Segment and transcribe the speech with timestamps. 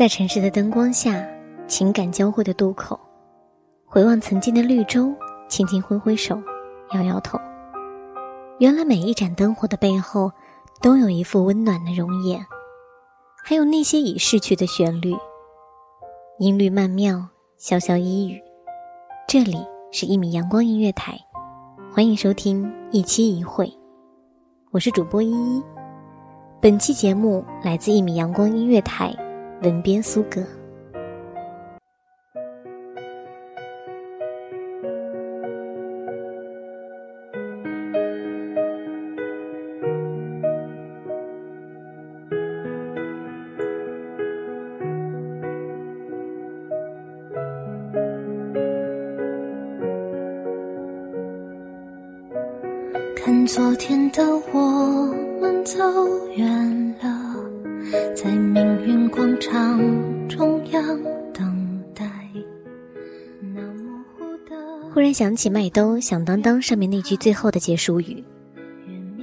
[0.00, 1.22] 在城市的灯光下，
[1.66, 2.98] 情感交汇的渡口，
[3.84, 5.12] 回望曾经的绿洲，
[5.46, 6.42] 轻轻挥挥手，
[6.94, 7.38] 摇摇头。
[8.60, 10.32] 原来每一盏灯火的背后，
[10.80, 12.40] 都有一副温暖的容颜，
[13.44, 15.14] 还有那些已逝去的旋律。
[16.38, 17.22] 音律曼妙，
[17.58, 18.40] 潇潇依语。
[19.28, 19.58] 这里
[19.92, 21.12] 是一米阳光音乐台，
[21.92, 23.70] 欢迎收听一期一会，
[24.70, 25.62] 我是主播依依。
[26.58, 29.14] 本期节目来自一米阳光音乐台。
[29.62, 30.42] 文编苏格。
[53.16, 54.22] 看昨天的
[54.52, 55.78] 我们走
[56.36, 57.36] 远了，
[58.14, 59.78] 在命运广场
[60.28, 60.82] 中央
[61.32, 62.04] 等待。
[64.92, 68.24] 忽然想起麦兜《响当当》上面那句最后的结束语，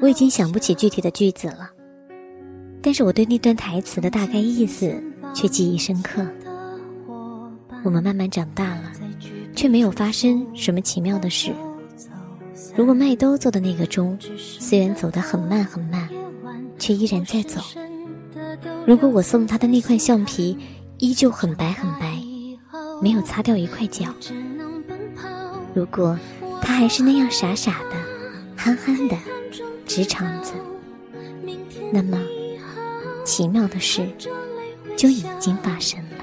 [0.00, 1.70] 我已经想不起具体的句子了，
[2.80, 4.98] 但是我对那段台词的大概意思
[5.34, 6.26] 却记忆深刻。
[7.84, 8.90] 我们慢慢长大了，
[9.54, 11.52] 却没有发生什么奇妙的事。
[12.74, 16.08] 如果麦兜做的那个钟，虽然走得很慢很慢，
[16.78, 17.60] 却依然在走；
[18.90, 20.58] 如果我送他的那块橡皮，
[20.98, 22.20] 依旧很白很白，
[23.00, 24.08] 没有擦掉一块角；
[25.72, 26.18] 如果
[26.60, 27.94] 他还是那样傻傻的、
[28.56, 29.16] 憨憨的、
[29.86, 30.54] 直肠子，
[31.92, 32.18] 那么
[33.24, 34.04] 奇妙的事
[34.96, 36.16] 就已经发生了。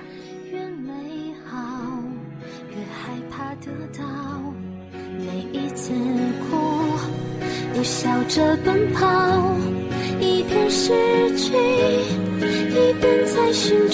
[7.84, 9.56] 笑着奔跑，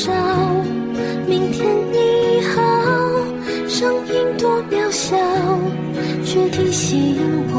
[0.03, 0.13] 在寻找。
[1.27, 2.61] 明天你好，
[3.69, 5.15] 声音多渺小，
[6.25, 7.15] 却提醒
[7.53, 7.57] 我，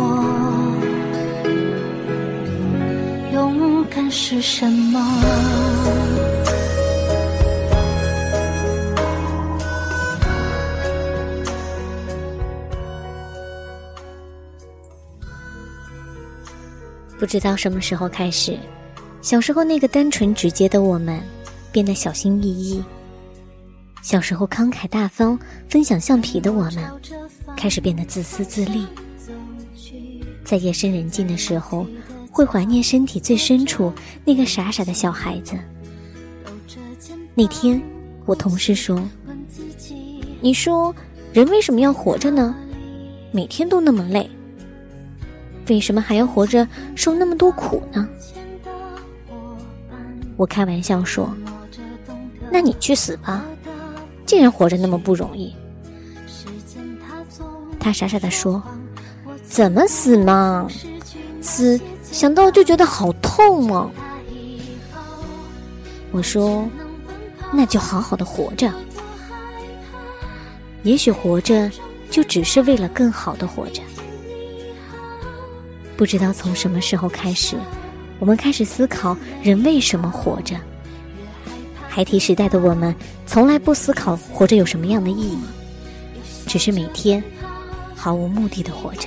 [3.33, 5.01] 勇敢是什么。
[17.19, 18.55] 不知道什么时候开始，
[19.23, 21.19] 小时候那个单纯直接的我们，
[21.75, 22.81] 变得小心翼翼；
[24.01, 25.37] 小时候慷慨大方、
[25.69, 26.77] 分享橡皮的我们，
[27.57, 28.87] 开始变得自私自利。
[30.45, 31.85] 在夜深人静的时候，
[32.31, 33.93] 会怀念身体最深处
[34.25, 35.59] 那个傻傻的小孩子。
[37.35, 37.83] 那天，
[38.25, 39.03] 我同事说
[40.41, 40.95] ：“你说，
[41.33, 42.55] 人为什么要活着呢？
[43.33, 44.31] 每天都那么累。”
[45.69, 48.09] 为什么还要活着受那么多苦呢？
[50.37, 51.35] 我开玩笑说
[52.55, 53.45] ：“那你去死吧！
[54.25, 55.53] 既然活着那么不容易。”
[57.81, 58.63] 他傻傻的说
[59.43, 60.69] ：“怎么死嘛？
[61.41, 61.81] 死
[62.13, 63.91] 想到就觉得好痛哦。
[66.13, 66.65] 我说，
[67.53, 68.73] 那就好好的活着。
[70.85, 71.69] 也许活着
[72.09, 73.83] 就只是为了更好的活着。
[75.97, 77.57] 不知道从什么时候开始，
[78.21, 80.55] 我们开始思考人为什么活着。
[81.95, 82.93] 孩提时代的我们
[83.25, 85.39] 从来不思考活着有什么样的意义，
[86.45, 87.23] 只是每天
[87.95, 89.07] 毫无目的的活着。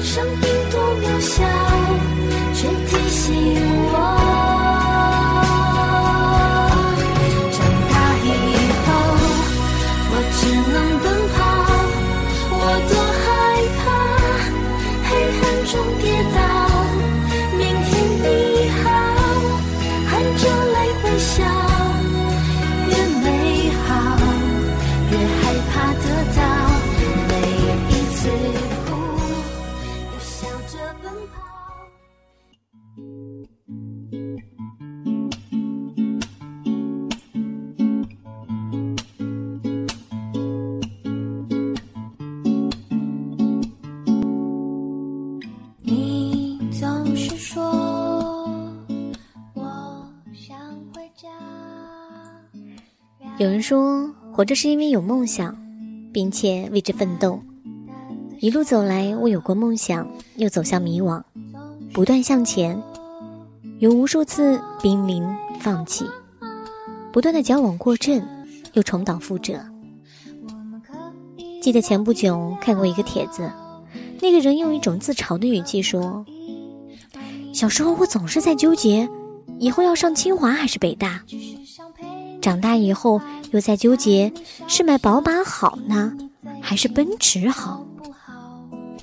[0.00, 0.49] 生命
[53.40, 55.56] 有人说，活着是因为有梦想，
[56.12, 57.40] 并且为之奋斗。
[58.38, 60.06] 一路走来，我有过梦想，
[60.36, 61.22] 又走向迷惘，
[61.90, 62.78] 不断向前，
[63.78, 65.26] 有无数次濒临
[65.58, 66.04] 放弃，
[67.14, 68.22] 不断的矫枉过正，
[68.74, 69.58] 又重蹈覆辙。
[71.62, 73.50] 记得前不久看过一个帖子，
[74.20, 76.26] 那个人用一种自嘲的语气说
[77.54, 79.08] ：“小时候我总是在纠结，
[79.58, 81.22] 以后要上清华还是北大。”
[82.40, 83.20] 长大以后
[83.52, 84.32] 又在纠结
[84.66, 86.12] 是买宝马好呢，
[86.60, 87.84] 还是奔驰好。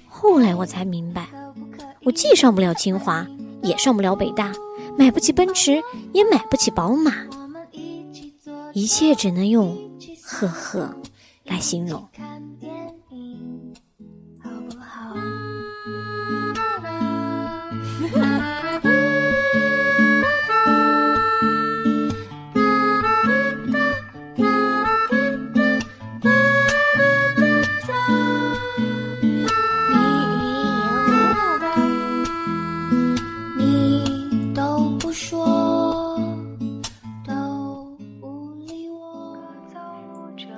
[0.07, 1.28] 后来我才明白，
[2.04, 3.25] 我既上不了清华，
[3.62, 4.51] 也上不了北大，
[4.98, 5.81] 买不起奔驰，
[6.13, 7.13] 也买不起宝马，
[8.74, 9.78] 一切只能用
[10.24, 10.89] “呵呵”
[11.45, 12.04] 来形容。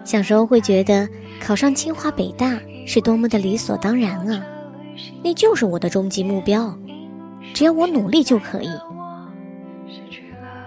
[0.09, 1.07] 小时候会觉得
[1.39, 4.43] 考上清华北大是多么的理所当然啊，
[5.23, 6.75] 那就是我的终极目标，
[7.53, 8.69] 只要我努力就可以。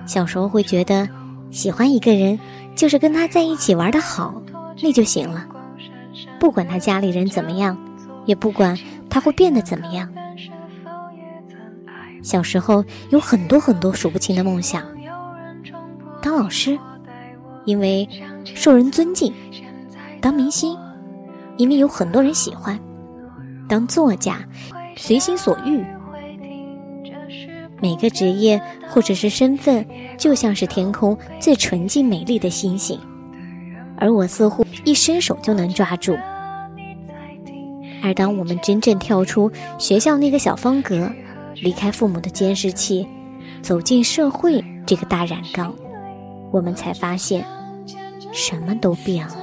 [0.06, 1.08] 小时候会觉得
[1.50, 2.38] 喜欢一个人
[2.76, 4.40] 就是跟他在一起玩的好，
[4.80, 5.44] 那就行了，
[6.38, 7.76] 不管他家里人怎么样，
[8.26, 8.78] 也不管
[9.10, 10.08] 他会变得怎么样。
[12.22, 14.86] 小时候有很多很多数不清的梦想，
[16.22, 16.78] 当老师，
[17.64, 18.08] 因为。
[18.44, 19.32] 受人尊敬，
[20.20, 20.76] 当明星，
[21.56, 22.76] 因为有很多人喜欢；
[23.68, 24.38] 当作家，
[24.96, 25.84] 随心所欲。
[27.80, 29.84] 每个职业或者是身份，
[30.16, 32.98] 就像是天空最纯净美丽的星星，
[33.96, 36.16] 而我似乎一伸手就能抓住。
[38.04, 41.11] 而当我们真正跳出学校那个小方格，
[41.56, 43.06] 离开父母的监视器，
[43.62, 45.75] 走进社会这个大染缸，
[46.52, 47.44] 我们才发现。
[48.32, 49.41] 什么都变了。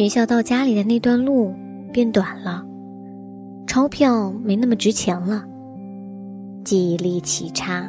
[0.00, 1.54] 学校到家里的那段路
[1.92, 2.64] 变短了，
[3.66, 5.44] 钞票没那么值钱了，
[6.64, 7.86] 记忆力奇差，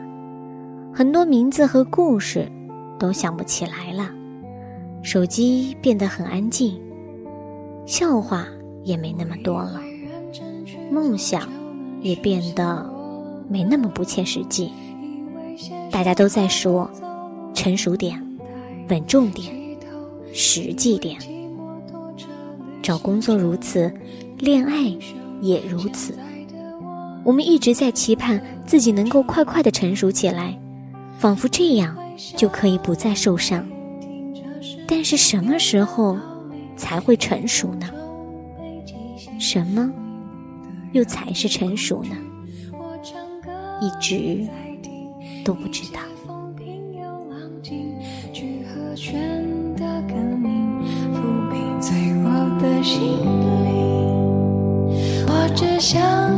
[0.93, 2.51] 很多名字和故事
[2.99, 4.09] 都想不起来了，
[5.01, 6.77] 手机变得很安静，
[7.85, 8.45] 笑话
[8.83, 9.79] 也没那么多了，
[10.91, 11.47] 梦想
[12.01, 12.93] 也变得
[13.47, 14.69] 没那么不切实际。
[15.89, 16.91] 大家都在说，
[17.53, 18.21] 成熟点，
[18.89, 19.55] 稳重点，
[20.33, 21.17] 实际点。
[22.81, 23.93] 找工作如此，
[24.39, 24.93] 恋爱
[25.41, 26.17] 也如此。
[27.23, 30.57] 我们一直在期盼自己能够快快的成熟起来，
[31.19, 31.95] 仿佛这样
[32.35, 33.65] 就可以不再受伤。
[34.87, 36.17] 但是什么时候
[36.75, 37.87] 才会成熟呢？
[39.39, 39.91] 什么
[40.91, 42.17] 又才是成熟呢？
[43.79, 44.47] 一直
[45.45, 45.99] 都不知道。
[52.83, 53.19] 心
[53.65, 53.71] 里。
[55.27, 56.30] 我只想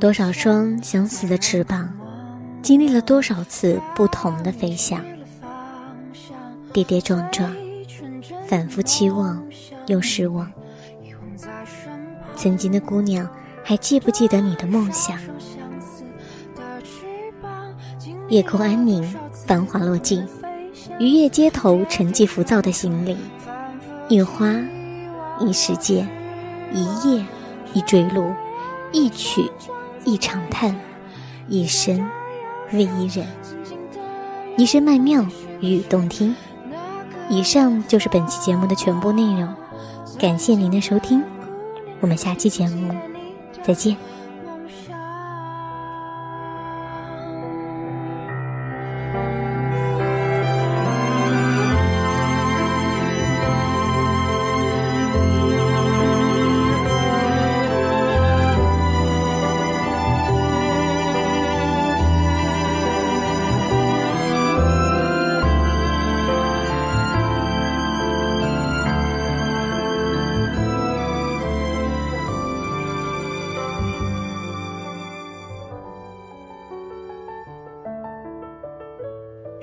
[0.00, 1.92] 多少双相似的翅膀，
[2.62, 5.04] 经历了多少次不同的飞翔，
[6.72, 7.52] 跌跌撞撞，
[8.46, 9.42] 反复期望
[9.88, 10.48] 又失望。
[12.36, 13.28] 曾经的姑娘，
[13.64, 15.18] 还记不记得你的梦想？
[18.28, 19.02] 夜空安宁，
[19.46, 20.24] 繁华落尽，
[21.00, 23.16] 渔夜街头，沉寂浮躁的心里，
[24.08, 24.54] 一花，
[25.40, 26.06] 一世界，
[26.72, 27.24] 一夜，
[27.74, 28.32] 一坠落，
[28.92, 29.50] 一曲。
[30.08, 30.74] 一长叹，
[31.48, 32.02] 一生
[32.72, 33.26] 为一人，
[34.56, 35.22] 一声曼妙，
[35.60, 36.34] 与动听。
[37.28, 39.46] 以上就是本期节目的全部内容，
[40.18, 41.22] 感谢您的收听，
[42.00, 42.90] 我们下期节目
[43.62, 43.94] 再见。